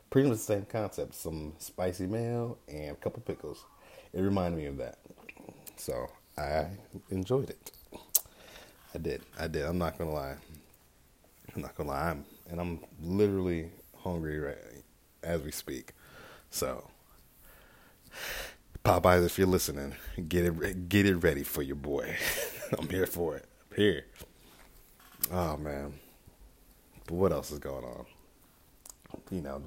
pretty 0.10 0.30
much 0.30 0.40
the 0.40 0.44
same 0.44 0.66
concept: 0.66 1.16
some 1.16 1.54
spicy 1.60 2.08
mayo 2.08 2.58
and 2.68 2.92
a 2.92 2.96
couple 2.96 3.22
pickles. 3.22 3.66
It 4.14 4.22
reminded 4.22 4.58
me 4.58 4.66
of 4.66 4.78
that, 4.78 4.98
so 5.78 6.08
I 6.38 6.68
enjoyed 7.10 7.50
it. 7.50 7.72
I 8.94 8.98
did. 8.98 9.22
I 9.40 9.48
did. 9.48 9.66
I'm 9.66 9.78
not 9.78 9.98
gonna 9.98 10.14
lie. 10.14 10.36
I'm 11.56 11.62
not 11.62 11.76
gonna 11.76 11.90
lie. 11.90 12.10
I'm, 12.12 12.26
and 12.50 12.60
I'm 12.60 12.80
literally 13.02 13.72
hungry 13.98 14.40
right 14.40 14.58
as 15.24 15.42
we 15.42 15.52
speak. 15.52 15.94
So 16.50 16.90
Popeyes, 18.84 19.26
if 19.26 19.38
you're 19.38 19.48
listening, 19.48 19.96
get 20.28 20.46
it 20.46 20.90
get 20.90 21.06
it 21.06 21.16
ready 21.18 21.44
for 21.44 21.62
your 21.62 21.76
boy. 21.76 22.16
I'm 22.78 22.90
here 22.90 23.06
for 23.06 23.38
it. 23.38 23.46
I'm 23.72 23.78
here. 23.78 24.06
Oh 25.32 25.58
man. 25.58 25.94
But 27.06 27.16
what 27.16 27.32
else 27.32 27.52
is 27.52 27.60
going 27.60 27.84
on? 27.84 28.06
You 29.32 29.42
know, 29.42 29.62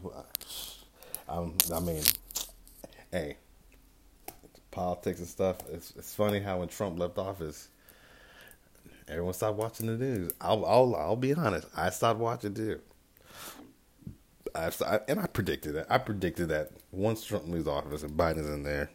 I'm, 1.29 1.55
I 1.73 1.81
mean, 1.81 2.03
hey, 3.11 3.37
politics 4.71 5.19
and 5.21 5.29
stuff. 5.29 5.57
It's 5.73 5.93
it's 5.97 6.15
funny 6.15 6.41
how 6.41 6.59
when 6.61 6.69
Trump 6.69 6.99
left 6.99 7.19
office, 7.19 7.69
everyone 9.13 9.35
stopped 9.35 9.59
watching 9.59 9.87
the 9.87 9.97
news. 9.97 10.33
I'll 10.41 10.65
I'll, 10.65 10.95
I'll 10.97 11.17
be 11.17 11.35
honest. 11.35 11.69
I 11.77 11.91
stopped 11.91 12.19
watching 12.19 12.55
too. 12.55 12.81
I, 14.55 14.71
and 15.09 15.19
I 15.19 15.27
predicted 15.27 15.75
that. 15.75 15.87
I 15.91 15.99
predicted 15.99 16.49
that 16.51 16.73
once 16.91 17.25
Trump 17.25 17.49
leaves 17.49 17.67
office 17.67 18.03
and 18.03 18.13
Biden's 18.13 18.49
in 18.49 18.63
there, 18.63 18.91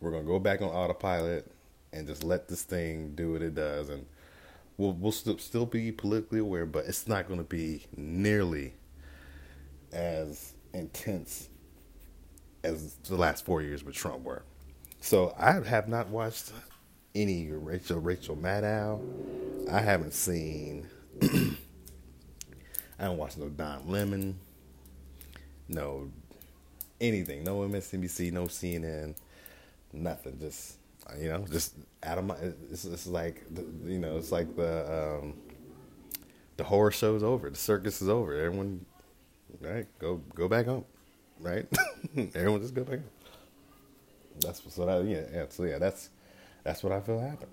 we're 0.00 0.10
gonna 0.10 0.24
go 0.24 0.38
back 0.38 0.62
on 0.62 0.68
autopilot 0.68 1.50
and 1.92 2.06
just 2.06 2.24
let 2.24 2.48
this 2.48 2.62
thing 2.62 3.14
do 3.14 3.32
what 3.32 3.42
it 3.42 3.54
does, 3.54 3.88
and 3.88 4.06
we'll 4.76 4.92
we'll 4.92 5.12
still 5.12 5.38
still 5.38 5.66
be 5.66 5.92
politically 5.92 6.38
aware, 6.38 6.66
but 6.66 6.86
it's 6.86 7.08
not 7.08 7.28
gonna 7.28 7.44
be 7.44 7.86
nearly 7.96 8.74
as 9.92 10.54
intense 10.72 11.48
as 12.64 12.94
the 13.08 13.16
last 13.16 13.44
four 13.44 13.62
years 13.62 13.84
with 13.84 13.94
Trump 13.94 14.24
were. 14.24 14.42
So 15.00 15.34
I 15.38 15.52
have 15.52 15.88
not 15.88 16.08
watched 16.08 16.52
any 17.16 17.50
Rachel 17.50 18.00
Rachel 18.00 18.36
Maddow. 18.36 19.00
I 19.70 19.80
haven't 19.80 20.14
seen. 20.14 20.86
I 22.98 23.04
don't 23.04 23.18
watch 23.18 23.36
no 23.36 23.48
Don 23.48 23.88
Lemon, 23.88 24.38
no 25.68 26.10
anything, 27.00 27.44
no 27.44 27.58
MSNBC, 27.60 28.32
no 28.32 28.44
CNN, 28.44 29.16
nothing. 29.92 30.38
Just 30.38 30.76
you 31.18 31.28
know, 31.28 31.44
just 31.50 31.74
out 32.02 32.18
of 32.18 32.24
my. 32.26 32.36
It's, 32.70 32.84
it's 32.84 33.06
like 33.06 33.44
you 33.84 33.98
know, 33.98 34.16
it's 34.16 34.32
like 34.32 34.54
the 34.56 35.18
um, 35.22 35.34
the 36.56 36.64
horror 36.64 36.90
show's 36.90 37.22
over, 37.22 37.50
the 37.50 37.56
circus 37.56 38.00
is 38.00 38.08
over. 38.08 38.34
Everyone, 38.34 38.84
right? 39.60 39.86
Go 39.98 40.22
go 40.34 40.48
back 40.48 40.66
home, 40.66 40.84
right? 41.40 41.66
Everyone 42.34 42.60
just 42.60 42.74
go 42.74 42.84
back 42.84 43.00
home. 43.00 43.10
That's 44.40 44.62
so 44.74 44.84
that 44.86 45.04
yeah 45.06 45.22
yeah 45.32 45.46
so 45.48 45.64
yeah 45.64 45.78
that's 45.78 46.10
that's 46.66 46.82
what 46.82 46.92
I 46.92 47.00
feel 47.00 47.20
happened. 47.20 47.52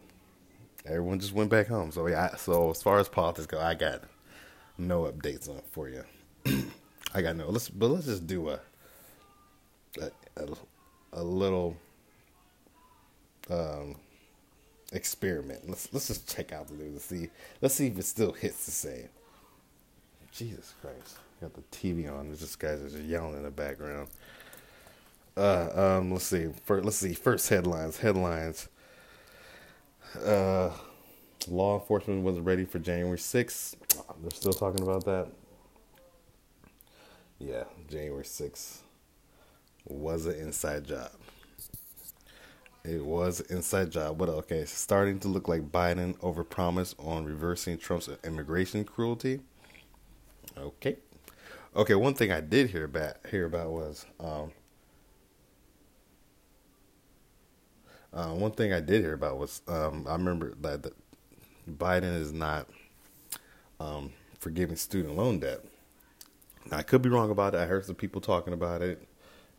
Everyone 0.86 1.20
just 1.20 1.34
went 1.34 1.52
back 1.52 1.68
home. 1.68 1.92
So 1.92 2.08
yeah, 2.08 2.36
so 2.36 2.72
as 2.72 2.82
far 2.82 3.00
as 3.00 3.08
politics 3.08 3.46
go, 3.46 3.60
I 3.60 3.76
got 3.76 4.02
no 4.78 5.04
updates 5.04 5.48
on 5.48 5.58
it 5.58 5.66
for 5.70 5.88
you. 5.88 6.04
I 7.14 7.22
got 7.22 7.36
no. 7.36 7.48
Let's 7.48 7.70
but 7.70 7.88
let's 7.88 8.08
just 8.08 8.26
do 8.26 8.50
a 8.50 8.60
a, 10.02 10.10
a, 10.38 10.48
a 11.14 11.24
little 11.24 11.78
um, 13.52 13.98
experiment. 14.92 15.70
Let's 15.70 15.94
let's 15.94 16.08
just 16.08 16.36
check 16.36 16.52
out 16.52 16.68
the 16.68 16.74
news 16.74 16.94
and 16.94 17.02
see. 17.02 17.30
Let's 17.62 17.76
see 17.76 17.88
if 17.88 18.00
it 18.00 18.06
still 18.06 18.32
hits 18.32 18.66
the 18.66 18.72
same. 18.72 19.10
Jesus 20.32 20.74
Christ! 20.82 21.18
Got 21.40 21.54
the 21.54 21.62
TV 21.72 22.12
on. 22.12 22.28
There's 22.28 22.40
just 22.40 22.58
guys 22.60 22.82
just 22.82 22.98
yelling 22.98 23.36
in 23.36 23.44
the 23.44 23.52
background. 23.52 24.08
Uh, 25.38 25.98
um, 26.00 26.12
let's 26.12 26.26
see. 26.26 26.48
First, 26.66 26.86
let's 26.86 26.98
see. 26.98 27.14
First 27.14 27.48
headlines. 27.50 28.00
Headlines. 28.00 28.70
Uh, 30.16 30.72
law 31.48 31.80
enforcement 31.80 32.24
wasn't 32.24 32.46
ready 32.46 32.66
for 32.66 32.80
January 32.80 33.18
6th. 33.18 33.76
They're 34.22 34.32
still 34.32 34.54
talking 34.54 34.82
about 34.82 35.06
that. 35.06 35.28
Yeah, 37.40 37.64
January 37.90 38.24
6th 38.24 38.80
was 39.86 40.26
an 40.26 40.36
inside 40.36 40.86
job. 40.86 41.12
It 42.86 43.04
was 43.04 43.40
inside 43.42 43.92
job, 43.92 44.18
but 44.18 44.28
okay, 44.30 44.66
starting 44.66 45.20
to 45.22 45.30
look 45.30 45.48
like 45.48 45.72
Biden 45.72 46.18
overpromised 46.18 46.96
on 47.06 47.24
reversing 47.24 47.78
Trump's 47.78 48.10
immigration 48.26 48.84
cruelty. 48.84 49.40
Okay, 50.58 50.98
okay. 51.76 51.96
One 51.96 52.14
thing 52.14 52.32
I 52.32 52.42
did 52.42 52.70
hear 52.72 52.84
about 52.84 53.16
hear 53.32 53.46
about 53.46 53.72
was 53.72 54.06
um, 54.20 54.52
uh, 58.14 58.30
one 58.30 58.52
thing 58.52 58.74
I 58.74 58.80
did 58.80 59.02
hear 59.02 59.14
about 59.14 59.38
was 59.38 59.62
um, 59.68 60.06
I 60.08 60.14
remember 60.14 60.54
that, 60.62 60.94
Biden 61.70 62.20
is 62.20 62.34
not 62.34 62.68
um, 63.80 64.12
forgiving 64.38 64.76
student 64.76 65.16
loan 65.16 65.40
debt. 65.40 65.62
Now, 66.70 66.78
I 66.78 66.84
could 66.84 67.02
be 67.02 67.10
wrong 67.10 67.32
about 67.32 67.56
it. 67.56 67.60
I 67.60 67.66
heard 67.66 67.86
some 67.86 67.96
people 67.96 68.20
talking 68.20 68.52
about 68.54 68.82
it 68.82 69.02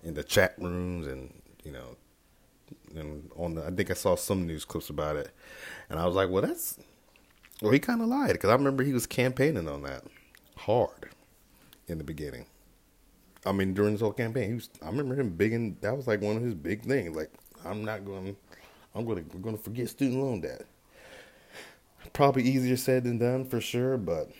in 0.02 0.12
the 0.12 0.22
chat 0.22 0.54
rooms 0.58 1.06
and 1.06 1.32
you 1.64 1.72
know 1.72 1.96
and 2.94 3.30
on 3.36 3.54
the, 3.54 3.64
I 3.64 3.70
think 3.70 3.90
I 3.90 3.94
saw 3.94 4.16
some 4.16 4.46
news 4.46 4.64
clips 4.64 4.90
about 4.90 5.16
it, 5.16 5.30
and 5.90 5.98
I 5.98 6.06
was 6.06 6.14
like, 6.14 6.30
well, 6.30 6.42
that's 6.42 6.78
well, 7.62 7.72
he 7.72 7.78
kind 7.78 8.00
of 8.00 8.08
lied 8.08 8.32
because 8.32 8.50
I 8.50 8.54
remember 8.54 8.82
he 8.82 8.92
was 8.92 9.06
campaigning 9.06 9.68
on 9.68 9.82
that 9.82 10.04
hard 10.56 11.10
in 11.86 11.98
the 11.98 12.04
beginning. 12.04 12.46
I 13.46 13.52
mean, 13.52 13.74
during 13.74 13.92
his 13.92 14.00
whole 14.00 14.12
campaign, 14.12 14.48
he 14.48 14.54
was. 14.54 14.70
I 14.82 14.86
remember 14.86 15.14
him 15.14 15.30
big 15.30 15.52
and 15.52 15.80
that 15.80 15.96
was 15.96 16.06
like 16.06 16.20
one 16.20 16.36
of 16.36 16.42
his 16.42 16.54
big 16.54 16.82
things. 16.82 17.14
Like, 17.14 17.30
I'm 17.64 17.84
not 17.84 18.04
going. 18.04 18.36
I'm 18.94 19.04
going 19.04 19.24
to. 19.24 19.36
Going 19.38 19.56
to 19.56 19.62
forget 19.62 19.88
student 19.88 20.22
loan 20.22 20.40
debt. 20.40 20.66
Probably 22.12 22.42
easier 22.42 22.76
said 22.76 23.04
than 23.04 23.18
done 23.18 23.44
for 23.44 23.60
sure, 23.60 23.96
but 23.96 24.30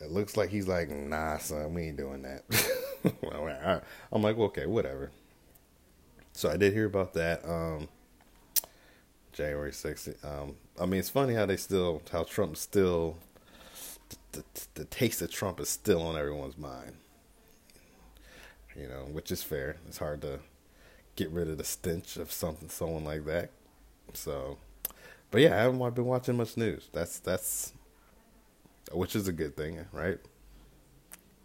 it 0.00 0.10
looks 0.10 0.36
like 0.36 0.50
he's 0.50 0.68
like, 0.68 0.90
nah, 0.90 1.38
son, 1.38 1.72
we 1.74 1.84
ain't 1.84 1.96
doing 1.96 2.22
that. 2.22 2.42
I'm 4.12 4.22
like, 4.22 4.36
okay, 4.36 4.66
whatever. 4.66 5.10
So 6.32 6.50
I 6.50 6.56
did 6.56 6.74
hear 6.74 6.84
about 6.84 7.14
that. 7.14 7.48
Um, 7.48 7.88
January 9.32 9.70
6th. 9.70 10.24
Um, 10.24 10.56
I 10.80 10.86
mean, 10.86 11.00
it's 11.00 11.08
funny 11.08 11.34
how 11.34 11.46
they 11.46 11.56
still, 11.56 12.02
how 12.12 12.24
Trump 12.24 12.56
still, 12.56 13.16
the, 14.08 14.16
the, 14.32 14.66
the, 14.74 14.84
taste 14.84 15.22
of 15.22 15.30
Trump 15.30 15.60
is 15.60 15.68
still 15.68 16.02
on 16.02 16.16
everyone's 16.16 16.58
mind. 16.58 16.92
You 18.74 18.88
know, 18.88 19.06
which 19.10 19.30
is 19.30 19.42
fair. 19.42 19.76
It's 19.88 19.98
hard 19.98 20.20
to 20.22 20.40
get 21.16 21.30
rid 21.30 21.48
of 21.48 21.58
the 21.58 21.64
stench 21.64 22.16
of 22.16 22.30
something, 22.30 22.68
someone 22.68 23.04
like 23.04 23.24
that. 23.24 23.50
So, 24.12 24.58
but 25.30 25.40
yeah, 25.40 25.54
I 25.54 25.62
haven't 25.62 25.94
been 25.94 26.04
watching 26.04 26.36
much 26.36 26.56
news. 26.56 26.88
That's 26.92 27.18
that's, 27.18 27.72
which 28.92 29.16
is 29.16 29.26
a 29.26 29.32
good 29.32 29.56
thing, 29.56 29.84
right? 29.92 30.18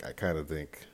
I 0.06 0.12
kind 0.12 0.38
of 0.38 0.48
think 0.48 0.86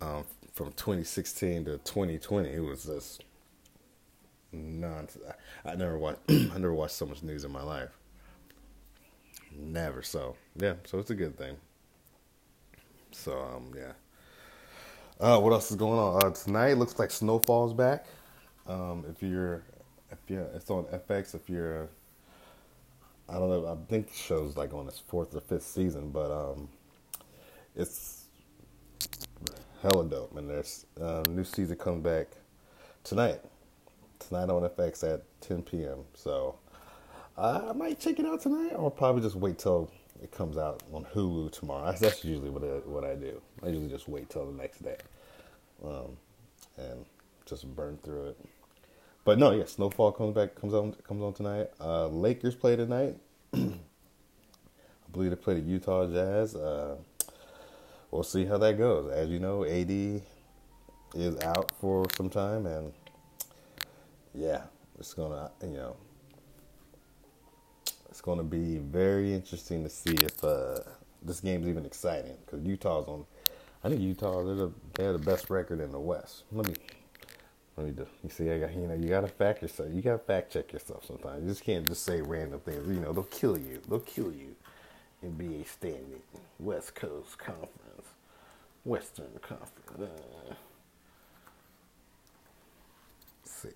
um, 0.00 0.24
from 0.52 0.72
2016 0.72 1.64
to 1.66 1.78
2020, 1.78 2.48
it 2.48 2.60
was 2.60 2.84
just 2.84 3.24
nonsense. 4.52 5.24
I, 5.64 5.74
never 5.74 5.98
watched. 5.98 6.20
I 6.28 6.54
never 6.54 6.74
watched 6.74 6.94
so 6.94 7.06
much 7.06 7.22
news 7.22 7.44
in 7.44 7.52
my 7.52 7.62
life. 7.62 7.90
Never. 9.54 10.02
So 10.02 10.36
yeah. 10.56 10.74
So 10.84 10.98
it's 10.98 11.10
a 11.10 11.14
good 11.14 11.36
thing. 11.36 11.56
So 13.10 13.40
um 13.40 13.72
yeah. 13.76 13.92
Uh, 15.18 15.40
what 15.40 15.50
else 15.50 15.70
is 15.70 15.76
going 15.76 15.98
on 15.98 16.22
uh, 16.26 16.30
tonight? 16.30 16.74
Looks 16.74 16.98
like 16.98 17.10
Snowfall's 17.10 17.72
back. 17.72 18.04
Um, 18.66 19.02
if 19.10 19.22
you're, 19.22 19.62
if 20.10 20.18
you're, 20.28 20.42
it's 20.54 20.68
on 20.68 20.84
FX. 20.84 21.34
If 21.34 21.48
you're, 21.48 21.88
I 23.26 23.34
don't 23.34 23.48
know. 23.48 23.66
I 23.66 23.90
think 23.90 24.08
the 24.08 24.16
show's 24.16 24.58
like 24.58 24.74
on 24.74 24.86
its 24.86 24.98
fourth 24.98 25.34
or 25.34 25.40
fifth 25.40 25.62
season, 25.62 26.10
but 26.10 26.30
um, 26.30 26.68
it's 27.74 28.26
hella 29.82 30.04
dope. 30.04 30.36
And 30.36 30.50
there's 30.50 30.84
uh, 31.00 31.22
new 31.30 31.44
season 31.44 31.76
comes 31.76 32.04
back 32.04 32.28
tonight. 33.02 33.40
Tonight 34.18 34.50
on 34.50 34.68
FX 34.68 35.14
at 35.14 35.22
10 35.40 35.62
p.m. 35.62 36.00
So 36.12 36.56
I 37.38 37.72
might 37.72 37.98
check 37.98 38.18
it 38.18 38.26
out 38.26 38.42
tonight, 38.42 38.74
or 38.74 38.90
probably 38.90 39.22
just 39.22 39.36
wait 39.36 39.58
till 39.58 39.90
it 40.22 40.30
comes 40.32 40.56
out 40.56 40.82
on 40.92 41.04
Hulu 41.04 41.52
tomorrow. 41.52 41.94
That's 41.98 42.24
usually 42.24 42.50
what 42.50 42.62
I, 42.62 42.88
what 42.88 43.04
I 43.04 43.14
do. 43.14 43.40
I 43.62 43.68
usually 43.68 43.88
just 43.88 44.08
wait 44.08 44.28
till 44.30 44.46
the 44.46 44.56
next 44.56 44.82
day, 44.82 44.96
um, 45.84 46.16
and 46.76 47.04
just 47.44 47.66
burn 47.74 47.98
through 47.98 48.28
it. 48.28 48.40
But 49.24 49.38
no, 49.38 49.52
yeah, 49.52 49.64
Snowfall 49.64 50.12
comes 50.12 50.34
back 50.34 50.54
comes 50.54 50.72
on 50.72 50.92
comes 51.06 51.22
on 51.22 51.32
tonight. 51.32 51.68
Uh, 51.80 52.06
Lakers 52.08 52.54
play 52.54 52.76
tonight. 52.76 53.16
I 53.54 53.72
believe 55.12 55.30
they 55.30 55.36
play 55.36 55.54
the 55.54 55.60
Utah 55.60 56.06
Jazz. 56.06 56.54
Uh, 56.54 56.96
we'll 58.10 58.22
see 58.22 58.44
how 58.44 58.58
that 58.58 58.78
goes. 58.78 59.10
As 59.12 59.28
you 59.28 59.38
know, 59.38 59.64
AD 59.64 59.90
is 59.90 61.40
out 61.42 61.72
for 61.80 62.04
some 62.16 62.30
time, 62.30 62.66
and 62.66 62.92
yeah, 64.34 64.62
it's 64.98 65.14
gonna 65.14 65.50
you 65.62 65.70
know 65.70 65.96
it's 68.16 68.22
gonna 68.22 68.42
be 68.42 68.78
very 68.78 69.34
interesting 69.34 69.84
to 69.84 69.90
see 69.90 70.14
if 70.14 70.42
uh, 70.42 70.78
this 71.20 71.40
game's 71.40 71.68
even 71.68 71.84
exciting 71.84 72.34
because 72.46 72.66
Utah's 72.66 73.06
on. 73.08 73.26
I 73.84 73.90
think 73.90 74.00
Utah 74.00 74.42
they're 74.42 74.54
the, 74.54 74.72
they 74.94 75.12
the 75.12 75.18
best 75.18 75.50
record 75.50 75.80
in 75.80 75.92
the 75.92 76.00
West. 76.00 76.44
Let 76.50 76.66
me 76.66 76.74
let 77.76 77.86
me 77.86 77.92
do. 77.92 78.06
You 78.24 78.30
see, 78.30 78.50
I 78.50 78.58
got 78.58 78.74
you 78.74 78.86
know 78.86 78.94
you 78.94 79.10
gotta 79.10 79.28
fact 79.28 79.60
yourself. 79.60 79.90
You 79.92 80.00
gotta 80.00 80.16
fact 80.16 80.50
check 80.50 80.72
yourself 80.72 81.04
sometimes. 81.04 81.42
You 81.42 81.50
just 81.50 81.62
can't 81.62 81.86
just 81.86 82.04
say 82.04 82.22
random 82.22 82.58
things. 82.60 82.88
You 82.88 83.00
know 83.00 83.12
they'll 83.12 83.24
kill 83.24 83.58
you. 83.58 83.82
They'll 83.86 84.00
kill 84.00 84.32
you. 84.32 84.56
NBA 85.22 85.68
standing 85.68 86.22
West 86.58 86.94
Coast 86.94 87.38
Conference. 87.38 88.14
Western 88.86 89.38
Conference. 89.42 90.10
Uh, 90.50 90.54
see. 93.44 93.68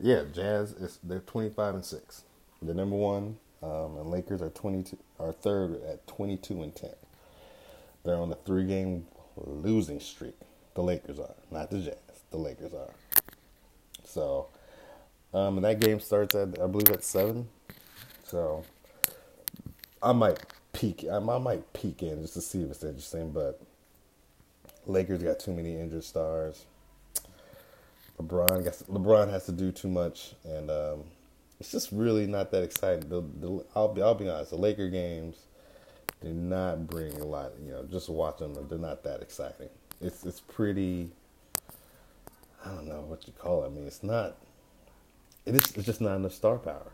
Yeah, 0.00 0.24
Jazz 0.32 0.72
is 0.72 0.98
they're 1.04 1.20
twenty 1.20 1.50
five 1.50 1.76
and 1.76 1.84
six. 1.84 2.24
They're 2.62 2.74
number 2.74 2.96
one, 2.96 3.38
um, 3.62 3.96
and 3.98 4.10
Lakers 4.10 4.40
are 4.40 4.50
twenty 4.50 4.82
two 4.84 4.98
are 5.18 5.32
third 5.32 5.82
at 5.84 6.06
twenty 6.06 6.36
two 6.36 6.62
and 6.62 6.74
ten. 6.74 6.94
They're 8.04 8.16
on 8.16 8.30
a 8.30 8.36
three 8.36 8.64
game 8.66 9.06
losing 9.36 10.00
streak. 10.00 10.34
The 10.74 10.82
Lakers 10.82 11.18
are, 11.18 11.34
not 11.50 11.70
the 11.70 11.78
Jazz. 11.78 11.96
The 12.30 12.38
Lakers 12.38 12.72
are. 12.72 12.92
So, 14.04 14.48
um, 15.34 15.56
and 15.58 15.64
that 15.64 15.80
game 15.80 16.00
starts 16.00 16.34
at 16.34 16.60
I 16.60 16.66
believe 16.66 16.90
at 16.90 17.04
seven. 17.04 17.48
So, 18.24 18.64
I 20.02 20.12
might 20.12 20.38
peek. 20.72 21.04
I, 21.10 21.16
I 21.16 21.38
might 21.38 21.72
peek 21.72 22.02
in 22.02 22.22
just 22.22 22.34
to 22.34 22.40
see 22.40 22.62
if 22.62 22.70
it's 22.70 22.84
interesting. 22.84 23.32
But 23.32 23.60
Lakers 24.86 25.22
got 25.22 25.38
too 25.40 25.52
many 25.52 25.78
injured 25.78 26.04
stars. 26.04 26.64
LeBron 28.20 28.86
LeBron 28.86 29.30
has 29.30 29.46
to 29.46 29.52
do 29.52 29.72
too 29.72 29.88
much, 29.88 30.34
and 30.44 30.70
um, 30.70 31.04
it's 31.62 31.70
just 31.70 31.92
really 31.92 32.26
not 32.26 32.50
that 32.50 32.64
exciting. 32.64 33.08
The, 33.08 33.22
the, 33.38 33.64
I'll 33.76 33.94
be 33.94 34.02
I'll 34.02 34.16
be 34.16 34.28
honest. 34.28 34.50
The 34.50 34.56
Laker 34.56 34.88
games 34.88 35.36
do 36.20 36.32
not 36.32 36.88
bring 36.88 37.12
a 37.20 37.24
lot. 37.24 37.52
You 37.64 37.70
know, 37.70 37.84
just 37.84 38.08
watching 38.08 38.52
them, 38.52 38.66
they're 38.68 38.78
not 38.80 39.04
that 39.04 39.22
exciting. 39.22 39.68
It's 40.00 40.24
it's 40.26 40.40
pretty. 40.40 41.12
I 42.66 42.70
don't 42.70 42.88
know 42.88 43.02
what 43.02 43.28
you 43.28 43.32
call 43.38 43.62
it. 43.62 43.68
I 43.68 43.70
mean, 43.70 43.86
it's 43.86 44.02
not. 44.02 44.38
It 45.46 45.54
is. 45.54 45.76
It's 45.76 45.86
just 45.86 46.00
not 46.00 46.16
enough 46.16 46.32
star 46.32 46.58
power. 46.58 46.90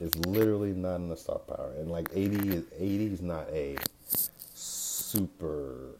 It's 0.00 0.16
literally 0.16 0.72
not 0.72 0.96
enough 0.96 1.20
star 1.20 1.38
power, 1.38 1.72
and 1.78 1.88
like 1.88 2.10
AD, 2.16 2.34
AD 2.34 2.64
is 2.80 3.22
not 3.22 3.48
a 3.50 3.76
super, 4.08 5.90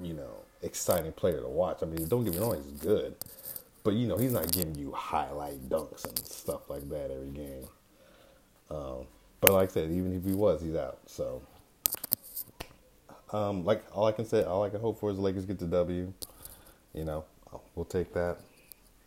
you 0.00 0.14
know, 0.14 0.32
exciting 0.62 1.12
player 1.12 1.42
to 1.42 1.48
watch. 1.48 1.82
I 1.82 1.84
mean, 1.84 2.08
don't 2.08 2.24
get 2.24 2.32
me 2.32 2.40
wrong, 2.40 2.64
he's 2.66 2.80
good, 2.80 3.16
but 3.86 3.94
you 3.94 4.08
know, 4.08 4.16
he's 4.16 4.32
not 4.32 4.50
giving 4.50 4.74
you 4.74 4.90
highlight 4.90 5.68
dunks 5.68 6.04
and 6.04 6.18
stuff 6.26 6.68
like 6.68 6.88
that 6.88 7.12
every 7.12 7.30
game. 7.30 7.68
Um, 8.68 9.06
but 9.40 9.52
like 9.52 9.70
I 9.70 9.72
said, 9.72 9.92
even 9.92 10.12
if 10.12 10.24
he 10.24 10.32
was, 10.32 10.60
he's 10.60 10.74
out. 10.74 10.98
So, 11.06 11.40
um, 13.32 13.64
like 13.64 13.84
all 13.94 14.04
I 14.06 14.10
can 14.10 14.26
say, 14.26 14.42
all 14.42 14.64
I 14.64 14.70
can 14.70 14.80
hope 14.80 14.98
for 14.98 15.10
is 15.10 15.18
the 15.18 15.22
Lakers 15.22 15.44
get 15.44 15.60
the 15.60 15.66
W. 15.66 16.12
You 16.94 17.04
know, 17.04 17.24
we'll 17.76 17.84
take 17.84 18.12
that. 18.12 18.38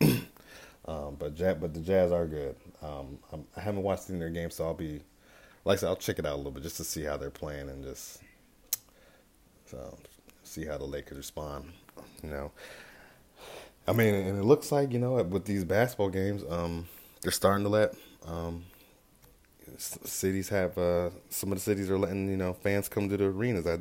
um, 0.86 1.16
but 1.18 1.36
but 1.60 1.74
the 1.74 1.80
Jazz 1.80 2.10
are 2.10 2.26
good. 2.26 2.56
Um, 2.80 3.18
I 3.54 3.60
haven't 3.60 3.82
watched 3.82 4.08
any 4.08 4.16
of 4.16 4.20
their 4.20 4.30
games, 4.30 4.54
so 4.54 4.64
I'll 4.64 4.72
be, 4.72 5.02
like 5.66 5.76
I 5.76 5.80
said, 5.80 5.88
I'll 5.88 5.96
check 5.96 6.18
it 6.18 6.24
out 6.24 6.36
a 6.36 6.36
little 6.36 6.52
bit 6.52 6.62
just 6.62 6.78
to 6.78 6.84
see 6.84 7.02
how 7.04 7.18
they're 7.18 7.28
playing 7.28 7.68
and 7.68 7.84
just 7.84 8.22
so 9.66 9.98
see 10.42 10.64
how 10.64 10.78
the 10.78 10.86
Lakers 10.86 11.18
respond. 11.18 11.70
You 12.22 12.30
know, 12.30 12.52
I 13.86 13.92
mean, 13.92 14.14
and 14.14 14.38
it 14.38 14.44
looks 14.44 14.70
like 14.70 14.92
you 14.92 14.98
know 14.98 15.22
with 15.22 15.44
these 15.44 15.64
basketball 15.64 16.10
games, 16.10 16.42
um, 16.48 16.86
they're 17.22 17.32
starting 17.32 17.64
to 17.64 17.70
let 17.70 17.94
um, 18.26 18.64
cities 19.78 20.48
have 20.48 20.76
uh, 20.78 21.10
some 21.28 21.52
of 21.52 21.58
the 21.58 21.62
cities 21.62 21.90
are 21.90 21.98
letting 21.98 22.28
you 22.28 22.36
know 22.36 22.52
fans 22.52 22.88
come 22.88 23.08
to 23.08 23.16
the 23.16 23.24
arenas. 23.24 23.66
I 23.66 23.78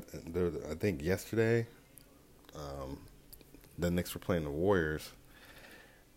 I 0.71 0.75
think 0.75 1.01
yesterday, 1.01 1.67
um, 2.55 2.97
the 3.77 3.91
Knicks 3.91 4.13
were 4.13 4.19
playing 4.19 4.43
the 4.43 4.49
Warriors 4.51 5.11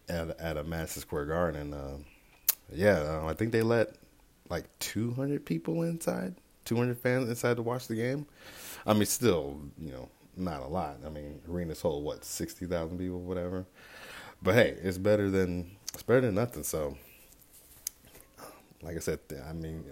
at 0.08 0.38
at 0.40 0.56
a 0.56 0.64
Madison 0.64 1.02
Square 1.02 1.26
Garden. 1.26 1.60
And, 1.60 1.74
uh, 1.74 1.96
yeah, 2.72 2.98
uh, 2.98 3.26
I 3.26 3.34
think 3.34 3.52
they 3.52 3.62
let 3.62 3.94
like 4.48 4.64
200 4.80 5.44
people 5.44 5.82
inside, 5.82 6.34
200 6.64 6.98
fans 6.98 7.28
inside 7.28 7.56
to 7.56 7.62
watch 7.62 7.86
the 7.88 7.94
game. 7.94 8.26
I 8.86 8.94
mean, 8.94 9.06
still, 9.06 9.60
you 9.78 9.92
know, 9.92 10.08
not 10.36 10.62
a 10.62 10.66
lot. 10.66 10.98
I 11.04 11.08
mean, 11.08 11.40
arenas 11.48 11.80
hold 11.80 12.04
what 12.04 12.24
60,000 12.24 12.98
people, 12.98 13.20
whatever. 13.20 13.66
But 14.42 14.54
hey, 14.54 14.76
it's 14.82 14.98
better 14.98 15.30
than 15.30 15.70
it's 15.94 16.02
better 16.02 16.22
than 16.22 16.34
nothing. 16.34 16.64
So 16.64 16.96
like 18.82 18.96
I 18.96 19.00
said, 19.00 19.20
I 19.48 19.52
mean, 19.52 19.84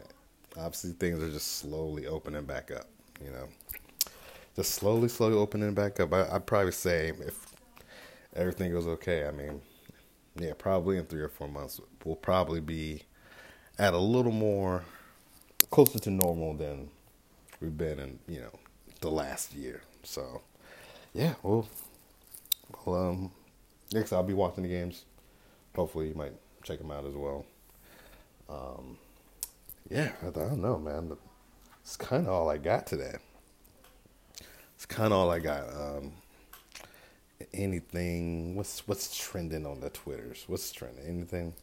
obviously 0.57 0.93
things 0.93 1.23
are 1.23 1.31
just 1.31 1.59
slowly 1.59 2.07
opening 2.07 2.45
back 2.45 2.71
up. 2.71 2.87
You 3.25 3.31
know, 3.31 3.49
just 4.57 4.73
slowly, 4.75 5.09
slowly 5.09 5.37
opening 5.37 5.75
back 5.75 6.01
up. 6.01 6.13
I, 6.13 6.29
I'd 6.31 6.47
probably 6.47 6.73
say 6.73 7.09
if 7.09 7.47
everything 8.35 8.73
goes 8.73 8.87
okay, 8.87 9.27
I 9.27 9.31
mean, 9.31 9.61
yeah, 10.37 10.53
probably 10.59 10.99
in 10.99 11.05
three 11.07 11.23
or 11.23 11.29
four 11.29 11.49
months, 11.49 11.81
we'll 12.05 12.17
probably 12.17 12.61
be 12.61 13.03
at 13.79 13.95
a 13.95 13.99
little 13.99 14.33
more 14.33 14.83
closer 15.71 15.99
to 16.01 16.11
normal 16.11 16.55
than 16.55 16.89
we've 17.61 17.77
been 17.77 17.99
in, 17.99 18.19
you 18.27 18.41
know, 18.41 18.59
the 19.01 19.11
last 19.11 19.55
year. 19.55 19.83
So, 20.03 20.43
yeah, 21.15 21.35
well, 21.43 21.69
well, 22.85 23.09
um, 23.09 23.31
next 23.93 24.13
I'll 24.13 24.23
be 24.23 24.35
watching 24.35 24.63
the 24.63 24.69
games. 24.69 25.05
Hopefully, 25.75 26.09
you 26.09 26.15
might 26.15 26.33
check 26.63 26.79
them 26.79 26.91
out 26.91 27.07
as 27.07 27.15
well. 27.15 27.45
Um, 28.49 28.99
yeah, 29.89 30.13
I 30.27 30.31
don't 30.31 30.61
know, 30.61 30.79
man. 30.79 31.17
It's 31.83 31.97
kind 31.97 32.27
of 32.27 32.33
all 32.33 32.51
I 32.51 32.59
got 32.59 32.87
today. 32.87 33.17
It's 34.75 34.87
kind 34.87 35.13
of 35.13 35.19
all 35.19 35.31
I 35.31 35.39
got. 35.39 35.69
Um, 35.69 36.13
anything? 37.53 38.55
What's 38.57 38.87
what's 38.87 39.17
trending 39.17 39.67
on 39.67 39.81
the 39.81 39.91
Twitters? 39.91 40.45
What's 40.47 40.71
trending? 40.73 41.07
Anything? 41.07 41.55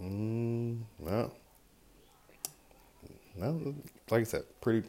Mm, 0.00 0.80
no. 0.98 1.32
No, 3.36 3.74
like 4.10 4.20
I 4.20 4.24
said, 4.24 4.42
pretty 4.60 4.88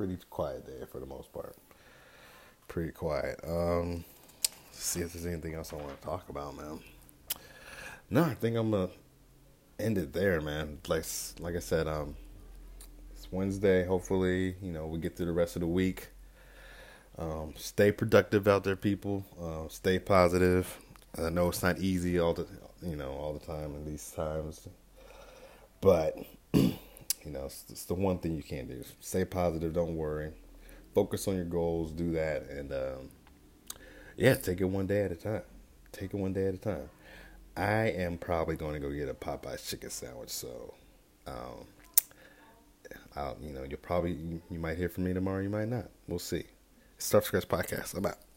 pretty 0.00 0.16
quiet 0.30 0.64
day 0.64 0.86
for 0.90 0.98
the 0.98 1.04
most 1.04 1.30
part. 1.30 1.54
Pretty 2.68 2.90
quiet. 2.90 3.38
Um, 3.46 4.02
see 4.72 5.00
if 5.00 5.12
there's 5.12 5.26
anything 5.26 5.52
else 5.52 5.74
I 5.74 5.76
want 5.76 5.90
to 5.90 6.06
talk 6.06 6.30
about, 6.30 6.56
man. 6.56 6.80
No, 8.08 8.24
I 8.24 8.32
think 8.32 8.56
I'm 8.56 8.70
gonna 8.70 8.88
end 9.78 9.98
it 9.98 10.14
there, 10.14 10.40
man. 10.40 10.78
Like 10.88 11.04
like 11.38 11.54
I 11.54 11.58
said, 11.58 11.86
um, 11.86 12.16
it's 13.14 13.30
Wednesday. 13.30 13.84
Hopefully, 13.84 14.54
you 14.62 14.72
know 14.72 14.86
we 14.86 14.98
get 14.98 15.18
through 15.18 15.26
the 15.26 15.32
rest 15.32 15.56
of 15.56 15.60
the 15.60 15.68
week. 15.68 16.08
Um, 17.18 17.52
stay 17.58 17.92
productive 17.92 18.48
out 18.48 18.64
there, 18.64 18.76
people. 18.76 19.26
Uh, 19.38 19.68
stay 19.68 19.98
positive. 19.98 20.78
I 21.18 21.28
know 21.28 21.50
it's 21.50 21.62
not 21.62 21.78
easy 21.78 22.18
all 22.18 22.32
the 22.32 22.46
you 22.80 22.96
know 22.96 23.10
all 23.10 23.34
the 23.34 23.44
time 23.44 23.74
in 23.74 23.84
these 23.84 24.10
times, 24.12 24.66
but 25.82 26.16
you 27.24 27.32
know 27.32 27.44
it's, 27.46 27.64
it's 27.68 27.84
the 27.84 27.94
one 27.94 28.18
thing 28.18 28.36
you 28.36 28.42
can't 28.42 28.68
do. 28.68 28.84
Stay 29.00 29.24
positive. 29.24 29.72
Don't 29.72 29.96
worry. 29.96 30.32
Focus 30.94 31.28
on 31.28 31.36
your 31.36 31.44
goals. 31.44 31.92
Do 31.92 32.12
that, 32.12 32.48
and 32.50 32.72
um, 32.72 33.08
yeah, 34.16 34.34
take 34.34 34.60
it 34.60 34.64
one 34.64 34.86
day 34.86 35.02
at 35.02 35.12
a 35.12 35.16
time. 35.16 35.42
Take 35.92 36.14
it 36.14 36.16
one 36.16 36.32
day 36.32 36.46
at 36.46 36.54
a 36.54 36.58
time. 36.58 36.88
I 37.56 37.90
am 37.90 38.18
probably 38.18 38.56
going 38.56 38.74
to 38.74 38.80
go 38.80 38.90
get 38.90 39.08
a 39.08 39.14
Popeyes 39.14 39.68
chicken 39.68 39.90
sandwich. 39.90 40.30
So, 40.30 40.74
um, 41.26 41.66
I'll, 43.16 43.36
you 43.40 43.52
know, 43.52 43.64
you'll 43.68 43.78
probably 43.78 44.12
you, 44.12 44.40
you 44.50 44.58
might 44.58 44.78
hear 44.78 44.88
from 44.88 45.04
me 45.04 45.12
tomorrow. 45.12 45.42
You 45.42 45.50
might 45.50 45.68
not. 45.68 45.90
We'll 46.08 46.18
see. 46.18 46.44
Stuff 46.98 47.24
Scratch 47.24 47.48
Podcast. 47.48 47.96
I'm 47.96 48.06
out. 48.06 48.29